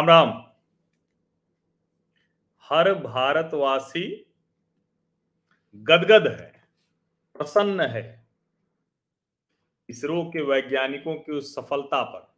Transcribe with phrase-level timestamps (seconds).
[0.00, 0.28] राम राम।
[2.62, 4.26] हर भारतवासी
[5.74, 6.68] गदगद है,
[7.34, 8.28] प्रसन्न है
[9.88, 12.34] इसरो के वैज्ञानिकों की उस सफलता पर।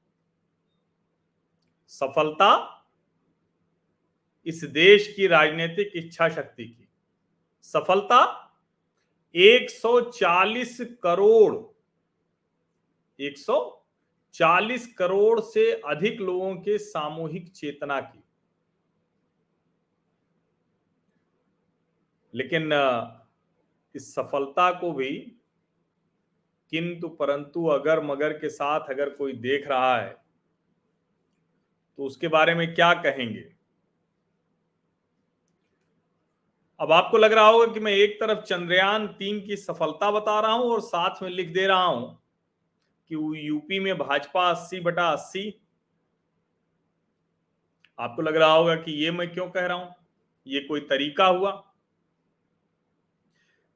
[1.87, 2.51] सफलता
[4.47, 6.89] इस देश की राजनीतिक इच्छा शक्ति की।
[7.63, 8.23] सफलता
[9.35, 11.55] 140 करोड़
[13.23, 13.82] 140
[14.99, 18.23] करोड़ से अधिक लोगों के सामूहिक चेतना की।
[22.35, 22.71] लेकिन
[23.95, 25.11] इस सफलता को भी
[26.73, 30.23] किंतु परंतु अगर मगर के साथ अगर कोई देख रहा है
[31.99, 33.53] तो उसके बारे में क्या कहेंगे?
[36.81, 40.53] अब आपको लग रहा होगा कि मैं एक तरफ़ चंद्रयान तीन की सफलता बता रहा
[40.53, 42.22] हूँ और साथ में लिख दे रहा हूँ।
[43.15, 45.61] कि यूपी में भाजपा अस्सी बटा अस्सी।
[47.99, 49.95] आपको लग रहा होगा कि ये मैं क्यों कह रहा हूँ?
[50.47, 51.75] ये कोई तरीका हुआ?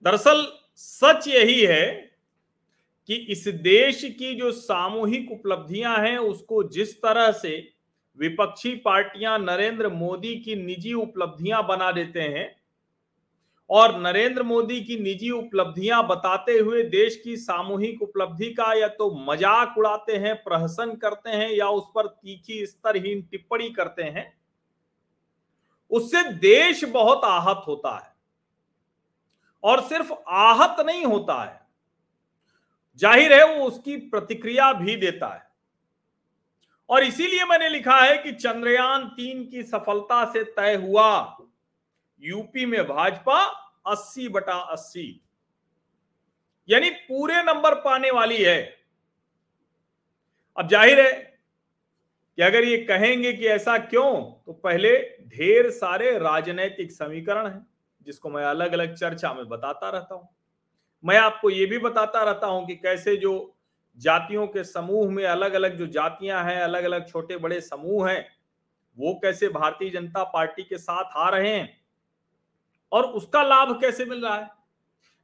[0.02, 2.10] दरअसल सच यही है
[3.06, 7.72] कि इस देश की जो सामूहिक उपलब्धियाँ हैं, उसको जिस तरह से
[8.18, 12.65] विपक्षी पार्टियाँ नरेंद्र मोदी की निजी उपलब्धियाँ बना देते हैं
[13.70, 19.10] और नरेंद्र मोदी की निजी उपलब्धियाँ बताते हुए देश की सामूहिक उपलब्धि का या तो
[19.22, 24.32] मज़ाक उड़ाते हैं, प्रहसन करते हैं या उस पर तीखी स्तरहीन टिप्पणी करते हैं,
[25.90, 28.14] उससे देश बहुत आहत होता है।
[29.64, 31.60] और सिर्फ़ आहत नहीं होता है,
[33.00, 35.44] ज़ाहिर है वो उसकी प्रतिक्रिया भी देता है।
[36.90, 41.08] और इसीलिए मैंने लिखा है कि चंद्रयान तीन की सफलता से तय हुआ।
[42.22, 43.42] यूपी में भाजपा
[43.88, 45.06] 80 बटा 80
[46.68, 48.60] यानी पूरे नंबर पाने वाली है।
[50.56, 51.12] अब ज़ाहिर है
[52.38, 54.12] कि अगर ये कहेंगे कि ऐसा क्यों
[54.46, 54.96] तो पहले
[55.28, 57.66] ढेर सारे राजनैतिक समीकरण हैं,
[58.06, 60.28] जिसको मैं अलग अलग चर्चा में बताता रहता हूँ।
[61.04, 63.32] मैं आपको ये भी बताता रहता हूँ कि कैसे जो
[63.98, 68.26] जातियों के समूह में अलग अलग जो जातियाँ हैं अलग अलग छोटे बड़े समूह हैं,
[68.98, 71.68] वो कैसे भारतीय जनता पार्टी के साथ आ रहे हैं
[72.92, 74.50] और उसका लाभ कैसे मिल रहा है?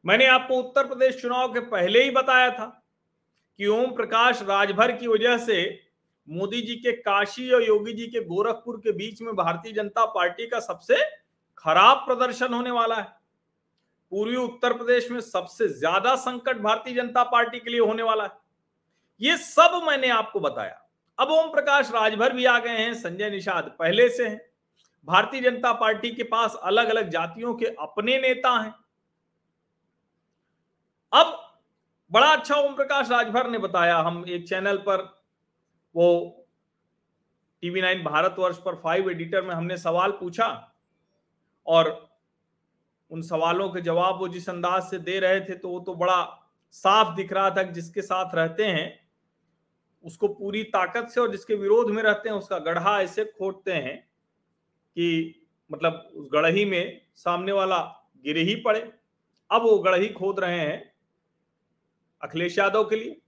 [0.04, 2.66] मैंने आपको उत्तर प्रदेश चुनाव के पहले ही बताया था
[3.58, 5.62] कि ओम प्रकाश राजभर की वजह से
[6.28, 10.46] मोदी जी के काशी और योगी जी के गोरखपुर के बीच में भारतीय जनता पार्टी
[10.46, 10.96] का सबसे
[11.58, 13.06] खराब प्रदर्शन होने वाला है।
[14.12, 18.30] पूर्वी उत्तर प्रदेश में सबसे ज़्यादा संकट भारतीय जनता पार्टी के लिए होने वाला है।
[19.20, 20.78] ये सब मैंने आपको बताया।
[21.18, 24.40] अब ओम प्रकाश राजभर भी आ गए हैं, संजय निषाद पहले से हैं।
[25.08, 28.74] भारतीय जनता पार्टी के पास अलग अलग जातियों के अपने नेता हैं।
[31.12, 31.38] अब
[32.10, 35.02] बड़ा अच्छा ओम प्रकाश राजभर ने बताया, हम एक चैनल पर,
[35.94, 36.46] वो
[37.62, 40.46] टीवी नाइन भारतवर्ष पर फाइव एडिटर में हमने सवाल पूछा
[41.66, 41.90] और
[43.10, 46.22] उन सवालों के जवाब वो जिस अंदाज से दे रहे थे तो वो तो बड़ा
[46.74, 49.00] साफ़ दिख रहा था कि जिसके साथ रहते हैं,
[50.04, 54.11] उसको पूरी ताकत से और जिसके विरोध में रहते हैं, उसका गढ़ा ऐसे खोटते हैं
[54.96, 55.38] कि
[55.72, 57.78] मतलब उस गढ़ही में सामने वाला
[58.24, 58.92] गिर ही पड़े।
[59.50, 60.92] अब वो गढ़ही खोद रहे हैं
[62.22, 63.20] अखिलेश यादव के लिए।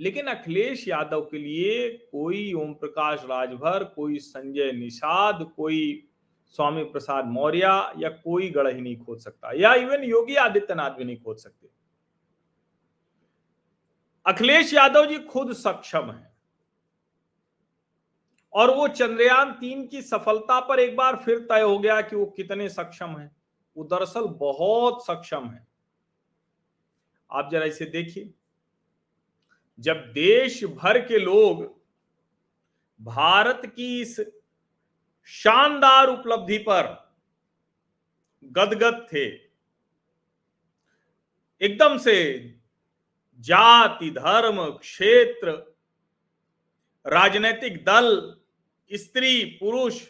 [0.00, 6.08] लेकिन अखिलेश यादव के लिए कोई ओम प्रकाश राजभर, कोई संजय निषाद, कोई
[6.48, 7.58] स्वामी प्रसाद मौर्य
[7.98, 11.68] या कोई गढ़ही नहीं खोद सकता। या इवन योगी आदित्यनाथ भी नहीं खोद सकते।
[14.26, 16.27] अखिलेश यादव जी खुद सक्षम है।
[18.52, 22.26] और वो चंद्रयान तीन की सफलता पर एक बार फिर तय हो गया कि वो
[22.26, 23.36] कितने सक्षम है।
[23.76, 25.66] वो दरअसल बहुत सक्षम है।
[27.32, 28.34] आप जरा इसे देखिए।
[29.80, 31.80] जब देश भर के लोग
[33.00, 34.20] भारत की इस
[35.24, 37.14] शानदार उपलब्धि पर
[38.44, 39.26] गदगद थे,
[41.60, 42.38] एकदम से
[43.38, 45.74] जाति, धर्म, क्षेत्र,
[47.06, 48.37] राजनीतिक दल
[48.90, 50.02] स्त्री, पुरुष,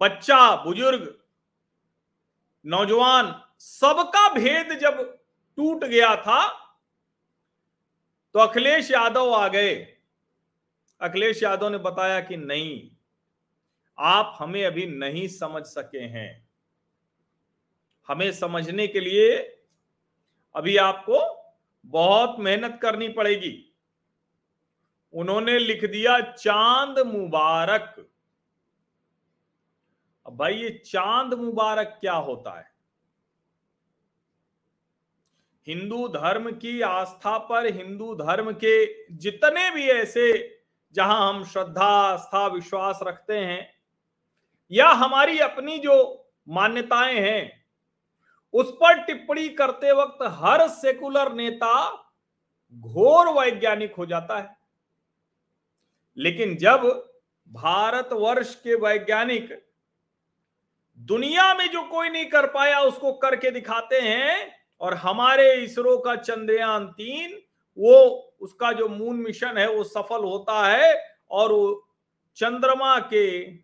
[0.00, 1.14] बच्चा, बुज़ुर्ग,
[2.64, 5.00] नौजवान, सबका भेद जब
[5.58, 6.42] टूट गया था
[8.34, 9.74] तो अखिलेश यादव आ गए।
[11.00, 12.90] अखिलेश यादव ने बताया कि नहीं,
[13.98, 16.48] आप हमें अभी नहीं समझ सके हैं।
[18.08, 19.36] हमें समझने के लिए
[20.54, 21.20] अभी आपको
[21.84, 23.73] बहुत मेहनत करनी पड़ेगी।
[25.14, 28.10] उन्होंने लिख दिया चाँद मुबारक।
[30.26, 32.74] अब भाई ये चाँद मुबारक क्या होता है?
[35.66, 40.56] हिंदू धर्म की आस्था पर हिंदू धर्म के जितने भी ऐसे
[40.94, 43.74] जहाँ हम श्रद्धा, आस्था, विश्वास रखते हैं,
[44.72, 47.66] या हमारी अपनी जो मान्यताएँ हैं,
[48.52, 52.04] उस पर टिप्पणी करते वक्त हर सेकुलर नेता
[52.74, 54.63] घोर वैज्ञानिक हो जाता है।
[56.16, 56.82] लेकिन जब
[57.48, 59.48] भारतवर्ष के वैज्ञानिक
[61.00, 66.14] दुनिया में जो कोई नहीं कर पाया, उसको करके दिखाते हैं और हमारे इसरो का
[66.16, 67.40] चंद्रयान तीन,
[67.78, 67.96] वो
[68.40, 70.94] उसका जो मून मिशन है, वो सफल होता है
[71.30, 71.88] और वो
[72.36, 73.56] चंद्रमा के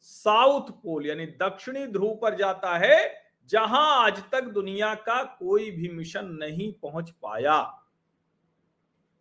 [0.00, 3.14] साउथ पोल यानी दक्षिणी ध्रुव पर जाता है,
[3.50, 7.58] जहाँ आज तक दुनिया का कोई भी मिशन नहीं पहुँच पाया।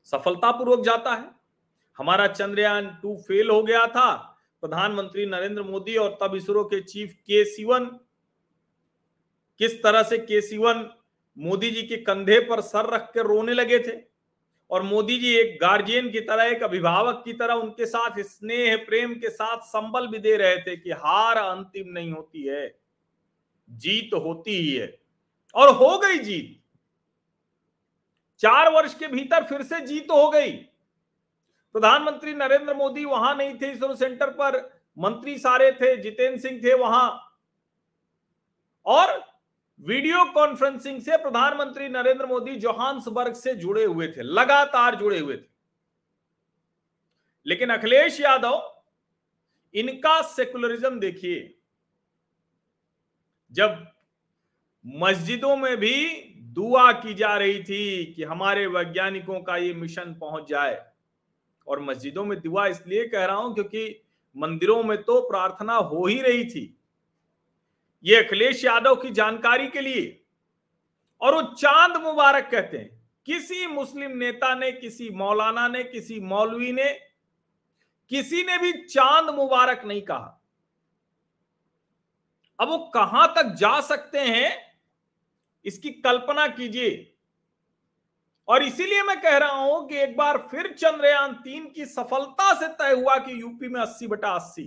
[0.07, 1.38] सफलतापूर्वक जाता है।
[1.99, 4.11] हमारा चंद्रयान टू फेल हो गया था,
[4.63, 7.85] प्रधानमंत्री नरेंद्र मोदी और तब इसरो के चीफ के सीवन
[9.59, 10.89] किस तरह से के सीवन
[11.37, 13.97] मोदी जी के कंधे पर सर रख कर रोने लगे थे?
[14.71, 19.13] और मोदी जी एक गार्जियन की तरह, एक अभिभावक की तरह उनके साथ स्नेह, प्रेम
[19.13, 22.79] के साथ संबल भी दे रहे थे कि हार अंतिम नहीं होती है,
[23.69, 24.97] जीत होती ही है।
[25.55, 26.55] और हो गई जीत।
[28.41, 30.68] चार वर्ष के भीतर फिर से जीत हो गई।
[31.75, 34.57] प्रधानमंत्री नरेंद्र मोदी वहाँ नहीं थे इसरो सेंटर पर
[34.97, 37.35] मंत्री सारे थे, जितेंद्र सिंह थे वहाँ।
[38.85, 39.21] और
[39.79, 45.47] वीडियो कॉन्फ्रेंसिंग से प्रधानमंत्री नरेंद्र मोदी जोहान्सबर्ग से जुड़े हुए थे, लगातार जुड़े हुए थे।
[47.45, 48.81] लेकिन अखिलेश यादव,
[49.73, 51.55] इनका सेकुलरिज्म देखिए।
[53.51, 53.87] जब
[54.85, 55.95] मस्जिदों में भी
[56.53, 60.88] दुआ की जा रही थी कि हमारे वैज्ञानिकों का ये मिशन पहुँच जाए
[61.69, 64.01] और मस्जिदों में दुआ इसलिए कह रहा हूँ क्योंकि
[64.37, 66.77] मंदिरों में तो प्रार्थना हो ही रही थी।
[68.03, 70.23] ये अखिलेश यादव की जानकारी के लिए।
[71.21, 76.71] और वो चाँद मुबारक कहते हैं। किसी मुस्लिम नेता ने, किसी मौलाना ने, किसी मौलवी
[76.71, 76.99] ने,
[78.09, 80.41] किसी ने भी चाँद मुबारक नहीं कहा।
[82.59, 84.77] अब वो कहाँ तक जा सकते हैं,
[85.65, 87.15] इसकी कल्पना कीजिए।
[88.49, 92.67] और इसीलिए मैं कह रहा हूँ कि एक बार फिर चंद्रयान तीन की सफलता से
[92.73, 94.63] तय हुआ कि यूपी में अस्सी बटा अस्सी।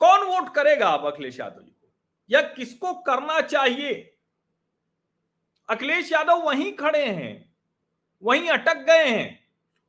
[0.00, 1.90] कौन वोट करेगा आप, अखिलेश यादव जी को?
[2.30, 3.92] या किसको करना चाहिए?
[5.68, 7.52] अखिलेश यादव वहीं खड़े हैं,
[8.22, 9.40] वहीं अटक गए हैं।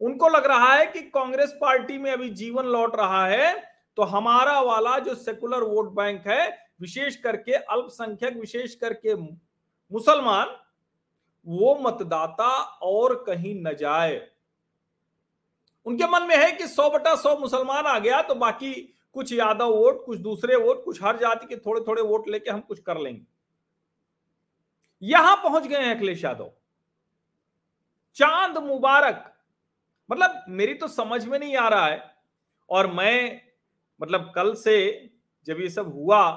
[0.01, 3.53] उनको लग रहा है कि कांग्रेस पार्टी में अभी जीवन लौट रहा है
[3.97, 6.49] तो हमारा वाला जो सेकुलर वोट बैंक है,
[6.81, 10.55] विशेष करके, अल्पसंख्यक, विशेष करके मुसलमान
[11.45, 12.47] वो मतदाता
[12.83, 14.21] और कहीं न जाए।
[15.85, 18.73] उनके मन में है कि सौ बटा सौ मुसलमान आ गया तो बाकी
[19.15, 22.59] कुछ यादव वोट, कुछ दूसरे वोट, कुछ हर जाति के थोड़े थोड़े वोट लेके हम
[22.61, 23.25] कुछ कर लेंगे।
[25.01, 26.51] यहाँ पहुँच गए हैं अखिलेश यादव।
[28.17, 29.29] चाँद मुबारक।
[30.09, 32.01] मतलब मेरी तो समझ में नहीं आ रहा है,
[32.69, 33.41] और मैं
[33.99, 35.09] मतलब कल से
[35.47, 36.29] जब ये सब हुआ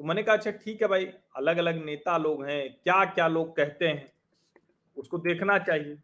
[0.00, 1.04] तो मैंने कहा अच्छा ठीक है भाई
[1.36, 4.12] अलग अलग नेता लोग हैं क्या क्या लोग कहते हैं?
[4.96, 5.96] उसको देखना चाहिए।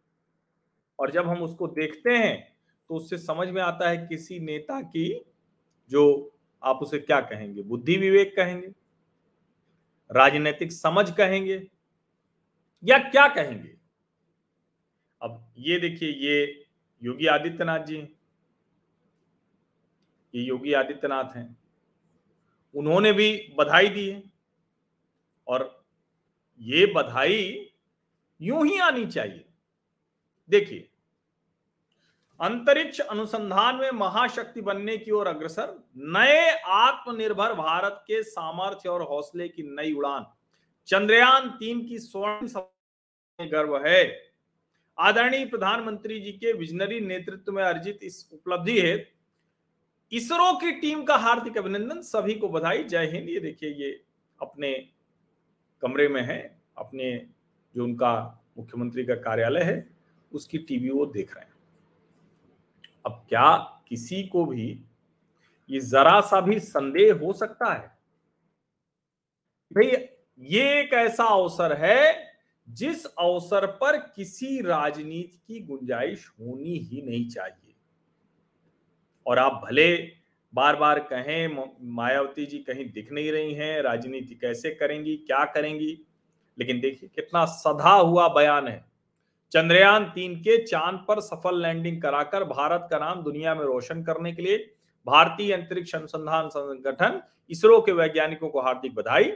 [0.98, 2.56] और जब हम उसको देखते हैं
[2.88, 5.24] तो उससे समझ में आता है किसी नेता की
[5.90, 6.32] जो
[6.62, 7.62] आप उसे क्या कहेंगे?
[7.62, 8.68] बुद्धि विवेक कहेंगे?
[10.10, 11.70] राजनीतिक समझ कहेंगे?
[12.84, 13.76] या क्या कहेंगे?
[15.22, 16.66] अब ये देखिए, ये
[17.02, 17.96] योगी आदित्यनाथ जी
[20.34, 21.56] ये योगी आदित्यनाथ हैं।
[22.74, 24.22] उन्होंने भी बधाई दी है।
[25.46, 25.84] और
[26.60, 27.69] ये बधाई
[28.40, 29.44] यूँ ही आनी चाहिए।
[30.50, 30.88] देखिए,
[32.40, 39.48] अंतरिक्ष अनुसंधान में महाशक्ति बनने की ओर अग्रसर नए आत्मनिर्भर भारत के सामर्थ्य और हौसले
[39.48, 40.26] की नई उड़ान।
[40.88, 44.02] चंद्रयान तीन की स्वर्ण गर्व है।
[44.98, 48.96] आदरणीय प्रधानमंत्री जी के विजनरी नेतृत्व में अर्जित इस उपलब्धि है
[50.12, 53.90] इसरो की टीम का हार्दिक अभिनंदन सभी को बधाई। जय हिंद। ये देखिए, ये
[54.38, 54.72] अपने
[55.82, 56.40] कमरे में है,
[56.78, 57.12] अपने
[57.76, 59.90] जो उनका मुख्यमंत्री का कार्यालय है,
[60.32, 61.52] उसकी टीवी वो देख रहे हैं।
[63.06, 63.56] अब क्या
[63.88, 64.84] किसी को भी
[65.70, 67.98] ये जरा सा भी संदेह हो सकता है?
[69.72, 69.86] भाई
[70.38, 72.32] ये एक ऐसा अवसर है,
[72.68, 77.74] जिस अवसर पर किसी राजनीति की गुंजाइश होनी ही नहीं चाहिए।
[79.26, 80.12] और आप भले
[80.54, 86.06] बार बार कहें, मायावती जी कहीं दिख नहीं रही हैं, राजनीति कैसे करेंगी, क्या करेंगी
[86.60, 88.84] लेकिन देखिए कितना सधा हुआ बयान है।
[89.52, 94.32] चंद्रयान तीन के चाँद पर सफल लैंडिंग कराकर भारत का नाम दुनिया में रोशन करने
[94.32, 94.56] के लिए
[95.06, 99.32] भारतीय अंतरिक्ष अनुसंधान संगठन इसरो के वैज्ञानिकों को हार्दिक बधाई।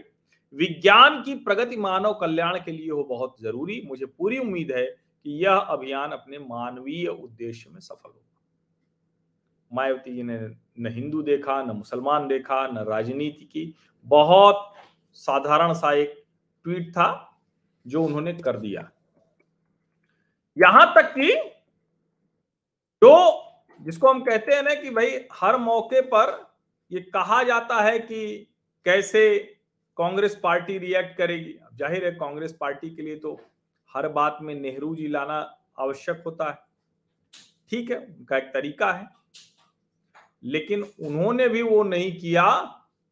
[0.55, 5.45] विज्ञान की प्रगति मानव कल्याण के लिए हो बहुत ज़रूरी। मुझे पूरी उम्मीद है कि
[5.45, 8.43] यह अभियान अपने मानवीय उद्देश्य में सफल होगा।
[9.73, 10.39] मायावती जी ने
[10.81, 13.75] न हिंदू देखा, न मुसलमान देखा, न राजनीति की।
[14.07, 14.75] बहुत
[15.15, 16.24] साधारण सा एक
[16.65, 17.09] ट्वीट था
[17.87, 18.91] जो उन्होंने कर दिया।
[20.57, 21.33] यहाँ तक कि
[23.03, 23.15] जो
[23.81, 26.31] जिसको हम कहते हैं ना कि भाई हर मौके पर
[26.91, 28.27] ये कहा जाता है कि
[28.87, 29.39] कैसे
[29.97, 33.41] कांग्रेस पार्टी रिएक्ट करेगी। ज़ाहिर है कांग्रेस पार्टी के लिए तो
[33.91, 35.39] हर बात में नेहरू जी लाना
[35.79, 36.59] आवश्यक होता है।
[37.71, 39.09] ठीक है, उनका एक तरीका है।
[40.45, 42.47] लेकिन उन्होंने भी वो नहीं किया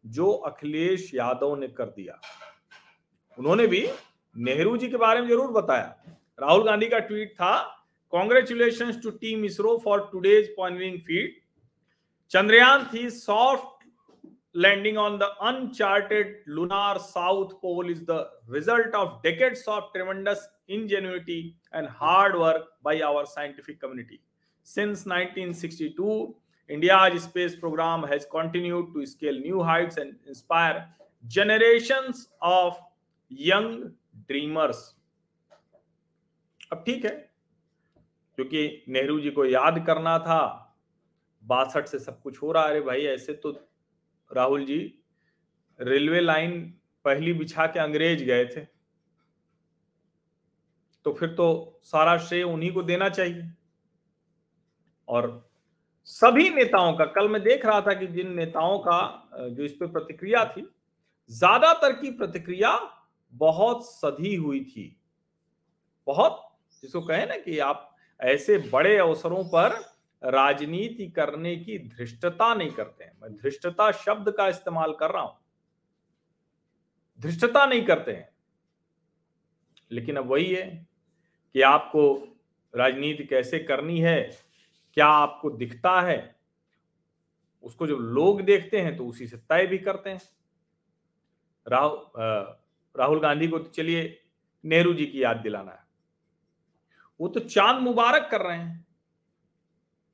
[0.04, 2.20] जो अखिलेश यादव ने कर दिया।
[3.38, 3.86] उन्होंने भी
[4.36, 5.94] नेहरू जी के बारे में ज़रूर बताया
[6.40, 7.52] राहुल गांधी का ट्वीट था
[8.12, 11.40] congratulation to team ISRO for today's pointing feat
[12.30, 13.72] Chandrayaan three soft
[14.54, 21.56] landing on the uncharted lunar south pole is the result of decades of tremendous ingenuity
[21.72, 24.20] and hard work by our scientific community.
[24.62, 26.34] Since 1962,
[26.70, 30.86] India's space program has continued to scale new heights and inspire
[31.26, 32.78] generations of
[33.40, 33.68] young
[34.28, 34.78] dreamers.
[36.72, 37.10] अब ठीक है,
[38.38, 40.40] क्योंकि नेहरू जी को याद करना था,
[41.42, 43.50] बासठ से सब कुछ हो रहा है। अरे भाई, ऐसे तो
[44.30, 44.78] राहुल जी,
[45.80, 46.60] रेलवे लाइन
[47.04, 48.64] पहली बिछा के अंग्रेज़ गए थे।
[51.06, 53.50] तो फिर तो सारा श्रेय उन्हीं को देना चाहिए।
[55.08, 55.50] और
[56.08, 59.86] सभी नेताओं का, कल मैं देख रहा था कि जिन नेताओं का जो इस पर
[59.88, 60.66] प्रतिक्रिया थी,
[61.30, 62.74] ज़्यादातर की प्रतिक्रिया
[63.34, 65.00] बहुत सधी हुई थी।
[66.06, 69.92] बहुत, जिसको कहे ना कि आप ऐसे बड़े अवसरों पर
[70.24, 75.38] राजनीति करने की धृष्टता नहीं करते हैं। मैं धृष्टता शब्द का इस्तेमाल कर रहा हूँ।
[77.20, 78.28] धृष्टता नहीं करते हैं।
[79.90, 80.86] लेकिन अब वही है
[81.54, 82.14] कि आपको
[82.76, 84.38] राजनीति कैसे करनी है,
[84.94, 86.36] क्या आपको दिखता है,
[87.62, 90.20] उसको जब लोग देखते हैं तो उसी से तय भी करते हैं।
[91.66, 92.61] राहुल
[92.94, 94.18] राहुल गांधी को तो चलिए
[94.64, 95.80] नेहरू जी की याद दिलाना है।
[97.20, 98.86] वो तो चाँद मुबारक कर रहे हैं।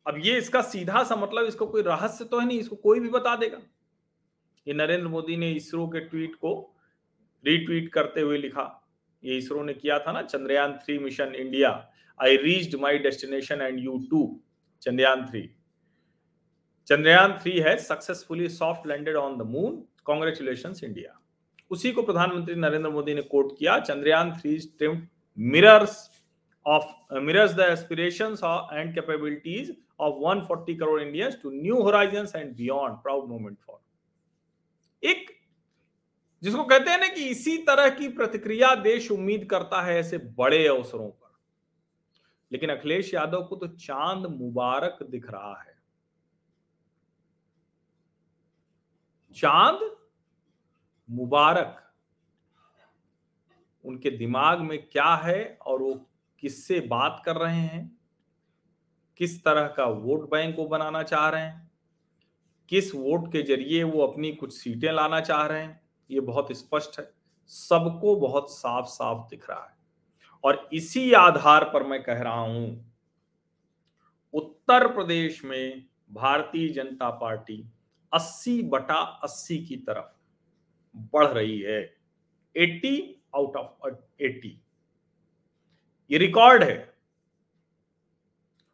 [0.06, 3.08] अब ये इसका सीधा सा मतलब इसको कोई रहस्य तो है नहीं, इसको कोई भी
[3.08, 3.58] बता देगा।
[4.66, 6.54] ये नरेंद्र मोदी ने इसरो के ट्वीट को
[7.44, 8.74] रीट्वीट करते हुए लिखा।
[9.22, 11.70] ये इसरो ने किया था ना, Chandrayaan three mission India
[12.20, 14.40] I reached my destination and you too
[14.82, 15.42] Chandrayaan three.
[16.88, 21.17] Chandrayaan three है successfully soft landed on the moon congratulation India
[21.70, 24.88] उसी को प्रधानमंत्री नरेंद्र मोदी ने कोट किया Chandrayaan three
[25.38, 25.98] mirrors
[26.66, 28.40] of mirrors the aspirations
[28.72, 33.02] and capabilities of 140 crore Indians to new horizons and beyond.
[33.02, 33.78] Proud moment for.
[35.02, 35.26] एक,
[36.42, 40.66] जिसको कहते हैं ना कि इसी तरह की प्रतिक्रिया देश उम्मीद करता है ऐसे बड़े
[40.66, 41.26] अवसरों पर
[42.52, 45.76] लेकिन अखिलेश यादव को तो चाँद मुबारक दिख रहा है
[49.36, 49.97] चाँद
[51.10, 51.92] मुबारक।
[53.84, 56.06] उनके दिमाग में क्या है और वो
[56.38, 57.98] किससे बात कर रहे हैं?
[59.16, 61.70] किस तरह का वोट बैंक वो बनाना चाह रहे हैं?
[62.68, 65.80] किस वोट के ज़रिए वो अपनी कुछ सीटें लाना चाह रहे हैं?
[66.10, 67.10] ये बहुत स्पष्ट है।
[67.46, 69.76] सबको बहुत साफ़ साफ़ दिख रहा है।
[70.44, 72.94] और इसी आधार पर मैं कह रहा हूँ,
[74.34, 77.72] उत्तर प्रदेश में भारतीय जनता पार्टी
[78.12, 80.17] 80 बटा 80 की तरफ़
[80.98, 81.96] बढ़ रही है।
[82.56, 83.88] 80 आउट ऑफ़
[84.22, 84.60] 80
[86.10, 86.94] ये रिकॉर्ड है।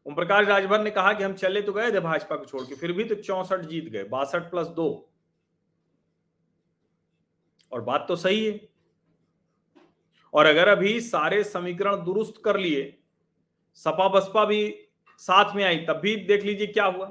[0.07, 2.75] ओम प्रकाश राजभर ने कहा कि हम चले तो गए थे भाजपा को छोड़ के,
[2.75, 5.11] फिर भी तो चौसठ जीत गए, बासठ प्लस दो।
[7.73, 8.69] और बात तो सही है।
[10.35, 13.01] और अगर अभी सारे समीकरण दुरुस्त कर लिए,
[13.75, 14.89] सपा बसपा भी
[15.19, 17.07] साथ में आई, तब भी देख लीजिए क्या हुआ।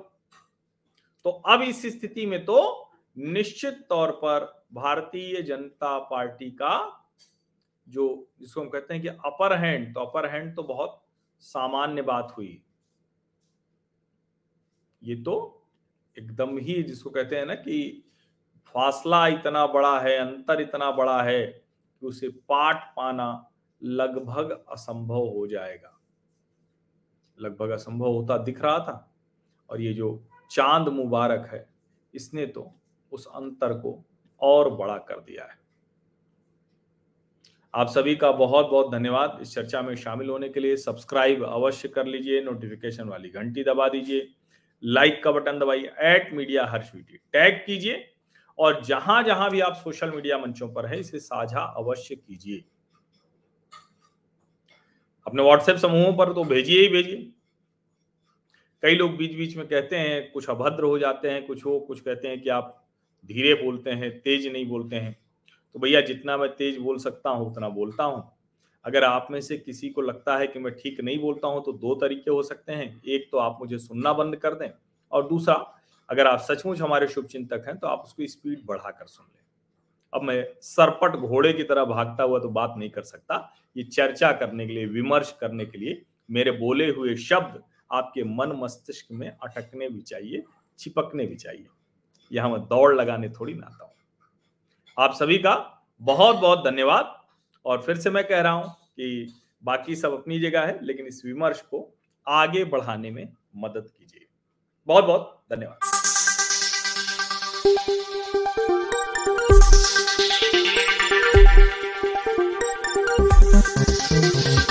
[1.24, 6.75] तो अब इस स्थिति में तो निश्चित तौर पर भारतीय जनता पार्टी का
[7.88, 8.05] जो
[8.39, 11.01] जिसको हम कहते हैं कि अपर हैंड तो अपर हैंड तो बहुत
[11.39, 12.62] सामान्य बात हुई।
[15.03, 15.36] ये तो
[16.17, 18.03] एकदम ही जिसको कहते हैं ना कि
[18.65, 23.50] फासला इतना बड़ा है, अंतर इतना बड़ा है कि उसे पाठ पाना
[23.82, 26.00] लगभग असंभव हो जाएगा।
[27.39, 29.13] लगभग असंभव होता दिख रहा था।
[29.70, 31.67] और ये जो चाँद मुबारक है,
[32.13, 32.72] इसने तो
[33.13, 34.03] उस अंतर को
[34.41, 35.62] और बड़ा कर दिया है।
[37.74, 41.88] आप सभी का बहुत बहुत धन्यवाद। इस चर्चा में शामिल होने के लिए सब्सक्राइब अवश्य
[41.88, 44.27] कर लीजिए, नोटिफिकेशन वाली घंटी दबा दीजिए,
[44.84, 48.05] लाइक का बटन दबाइए एट मीडिया हर्ष टैग कीजिए
[48.58, 52.63] और जहाँ जहाँ भी आप सोशल मीडिया मंचों पर है, इसे साझा अवश्य कीजिए।
[55.27, 57.32] अपने व्हाट्सएप समूहों पर तो भेजिए ही भेजिए।
[58.84, 62.00] कई लोग बीच बीच में कहते हैं, कुछ अभद्र हो जाते हैं, कुछ वो कुछ
[62.00, 62.83] कहते हैं कि आप
[63.25, 65.15] धीरे बोलते हैं, तेज नहीं बोलते हैं।
[65.75, 68.24] तो भैया, जितना मैं तेज बोल सकता हूँ, उतना बोलता हूँ।
[68.86, 71.72] अगर आप में से किसी को लगता है कि मैं ठीक नहीं बोलता हूँ तो
[71.74, 74.70] दो तरीके हो सकते हैं। एक तो आप मुझे सुनना बंद कर दें
[75.12, 75.53] और दूसरा,
[76.10, 79.42] अगर आप सचमुच हमारे शुभ चिंतक हैं तो आप उसको स्पीड बढ़ाकर सुन लें।
[80.13, 83.38] अब मैं सरपट घोड़े की तरह भागता हुआ तो बात नहीं कर सकता।
[83.75, 87.62] ये चर्चा करने के लिए, विमर्श करने के लिए मेरे बोले हुए शब्द
[87.92, 90.44] आपके मन मस्तिष्क में अटकने भी चाहिए,
[90.80, 91.65] चिपकने भी चाहिए।
[92.32, 93.94] यहाँ मैं दौड़ लगाने थोड़ी ना आता हूँ।
[95.00, 97.20] आप सभी का बहुत बहुत धन्यवाद।
[97.65, 101.22] और फिर से मैं कह रहा हूँ कि बाकी सब अपनी जगह है, लेकिन इस
[101.25, 104.27] विमर्श को आगे बढ़ाने में मदद कीजिए।
[104.88, 105.80] बहुत बहुत धन्यवाद.